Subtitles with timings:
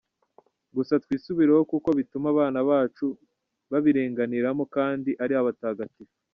[0.75, 3.05] Gusa twisubireho kuko bituma abana bacu
[3.71, 6.15] babirenganiramo kandi ari abatagatifu.